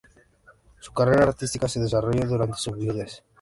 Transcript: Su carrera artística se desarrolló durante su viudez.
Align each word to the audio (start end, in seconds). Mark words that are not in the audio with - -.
Su 0.79 0.93
carrera 0.93 1.25
artística 1.25 1.67
se 1.67 1.79
desarrolló 1.79 2.25
durante 2.25 2.57
su 2.57 2.71
viudez. 2.71 3.23